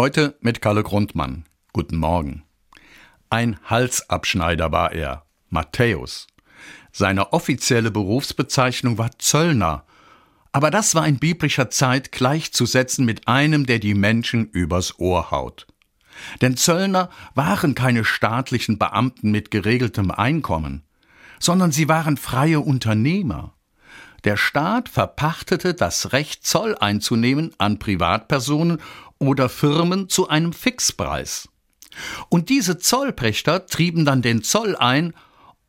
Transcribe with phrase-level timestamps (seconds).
[0.00, 1.44] Heute mit Kalle Grundmann.
[1.72, 2.44] Guten Morgen.
[3.30, 6.28] Ein Halsabschneider war er, Matthäus.
[6.92, 9.86] Seine offizielle Berufsbezeichnung war Zöllner,
[10.52, 15.66] aber das war in biblischer Zeit gleichzusetzen mit einem, der die Menschen übers Ohr haut.
[16.42, 20.84] Denn Zöllner waren keine staatlichen Beamten mit geregeltem Einkommen,
[21.40, 23.54] sondern sie waren freie Unternehmer.
[24.24, 28.80] Der Staat verpachtete das Recht, Zoll einzunehmen an Privatpersonen
[29.18, 31.48] oder Firmen zu einem Fixpreis.
[32.28, 35.14] Und diese Zollpächter trieben dann den Zoll ein,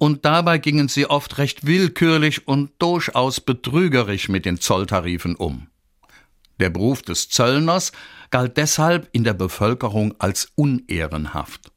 [0.01, 5.67] und dabei gingen sie oft recht willkürlich und durchaus betrügerisch mit den Zolltarifen um.
[6.59, 7.91] Der Beruf des Zöllners
[8.31, 11.71] galt deshalb in der Bevölkerung als unehrenhaft.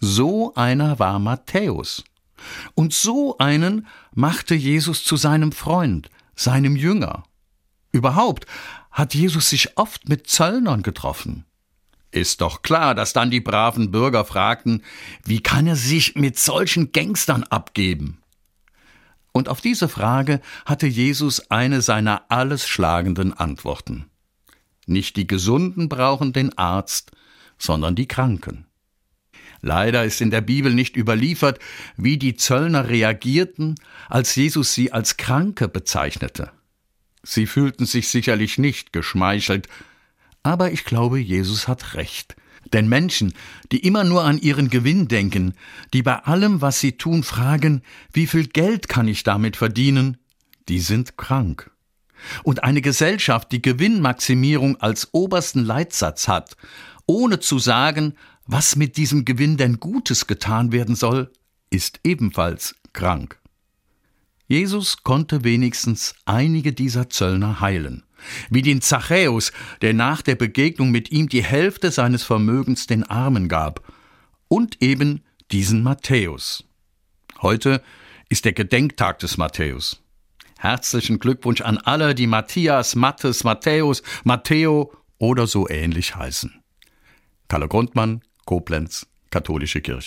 [0.00, 2.04] So einer war Matthäus.
[2.74, 7.24] Und so einen machte Jesus zu seinem Freund, seinem Jünger.
[7.96, 8.44] Überhaupt
[8.90, 11.46] hat Jesus sich oft mit Zöllnern getroffen.
[12.10, 14.82] Ist doch klar, dass dann die braven Bürger fragten,
[15.24, 18.20] wie kann er sich mit solchen Gangstern abgeben?
[19.32, 24.10] Und auf diese Frage hatte Jesus eine seiner alles schlagenden Antworten.
[24.86, 27.12] Nicht die Gesunden brauchen den Arzt,
[27.56, 28.66] sondern die Kranken.
[29.62, 31.60] Leider ist in der Bibel nicht überliefert,
[31.96, 33.74] wie die Zöllner reagierten,
[34.10, 36.50] als Jesus sie als Kranke bezeichnete.
[37.26, 39.68] Sie fühlten sich sicherlich nicht geschmeichelt,
[40.44, 42.36] aber ich glaube, Jesus hat recht.
[42.72, 43.34] Denn Menschen,
[43.72, 45.54] die immer nur an ihren Gewinn denken,
[45.92, 47.82] die bei allem, was sie tun, fragen,
[48.12, 50.18] wie viel Geld kann ich damit verdienen,
[50.68, 51.70] die sind krank.
[52.44, 56.56] Und eine Gesellschaft, die Gewinnmaximierung als obersten Leitsatz hat,
[57.06, 58.14] ohne zu sagen,
[58.46, 61.32] was mit diesem Gewinn denn Gutes getan werden soll,
[61.70, 63.40] ist ebenfalls krank.
[64.46, 68.06] Jesus konnte wenigstens einige dieser Zöllner heilen
[68.50, 73.48] wie den Zachäus, der nach der Begegnung mit ihm die Hälfte seines Vermögens den Armen
[73.48, 73.82] gab,
[74.48, 76.64] und eben diesen Matthäus.
[77.42, 77.82] Heute
[78.28, 80.02] ist der Gedenktag des Matthäus.
[80.58, 86.62] Herzlichen Glückwunsch an alle, die Matthias, Mattes, Matthäus, Matteo oder so ähnlich heißen.
[87.48, 90.04] Kalle Grundmann, Koblenz, Katholische Kirche.